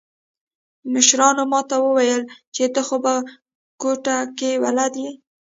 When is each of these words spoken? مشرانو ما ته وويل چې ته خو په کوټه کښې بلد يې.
مشرانو 0.91 1.43
ما 1.51 1.61
ته 1.69 1.75
وويل 1.85 2.21
چې 2.55 2.63
ته 2.73 2.81
خو 2.87 2.95
په 3.03 3.13
کوټه 3.81 4.17
کښې 4.37 4.51
بلد 4.63 4.93
يې. 5.03 5.11